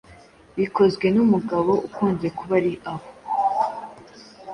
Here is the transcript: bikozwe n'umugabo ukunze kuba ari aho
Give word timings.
bikozwe 0.57 1.05
n'umugabo 1.15 1.71
ukunze 1.87 2.27
kuba 2.37 2.53
ari 2.59 2.73
aho 2.93 3.07